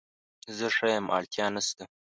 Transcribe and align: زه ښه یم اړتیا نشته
زه 0.57 0.67
ښه 0.75 0.87
یم 0.95 1.05
اړتیا 1.17 1.45
نشته 1.55 1.83